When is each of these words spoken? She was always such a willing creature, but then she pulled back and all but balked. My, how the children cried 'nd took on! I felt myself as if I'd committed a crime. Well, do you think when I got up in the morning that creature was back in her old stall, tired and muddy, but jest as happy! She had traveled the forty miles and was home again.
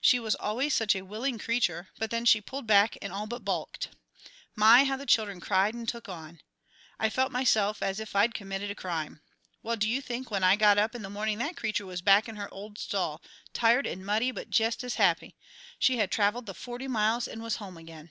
She 0.00 0.18
was 0.18 0.34
always 0.34 0.74
such 0.74 0.96
a 0.96 1.02
willing 1.02 1.38
creature, 1.38 1.90
but 1.96 2.10
then 2.10 2.24
she 2.24 2.40
pulled 2.40 2.66
back 2.66 2.96
and 3.00 3.12
all 3.12 3.28
but 3.28 3.44
balked. 3.44 3.90
My, 4.56 4.82
how 4.82 4.96
the 4.96 5.06
children 5.06 5.38
cried 5.40 5.76
'nd 5.76 5.88
took 5.88 6.08
on! 6.08 6.40
I 6.98 7.08
felt 7.08 7.30
myself 7.30 7.80
as 7.80 8.00
if 8.00 8.16
I'd 8.16 8.34
committed 8.34 8.72
a 8.72 8.74
crime. 8.74 9.20
Well, 9.62 9.76
do 9.76 9.88
you 9.88 10.02
think 10.02 10.28
when 10.28 10.42
I 10.42 10.56
got 10.56 10.76
up 10.76 10.96
in 10.96 11.02
the 11.02 11.08
morning 11.08 11.38
that 11.38 11.56
creature 11.56 11.86
was 11.86 12.02
back 12.02 12.28
in 12.28 12.34
her 12.34 12.52
old 12.52 12.78
stall, 12.78 13.22
tired 13.52 13.86
and 13.86 14.04
muddy, 14.04 14.32
but 14.32 14.50
jest 14.50 14.82
as 14.82 14.96
happy! 14.96 15.36
She 15.78 15.98
had 15.98 16.10
traveled 16.10 16.46
the 16.46 16.54
forty 16.54 16.88
miles 16.88 17.28
and 17.28 17.40
was 17.40 17.58
home 17.62 17.76
again. 17.76 18.10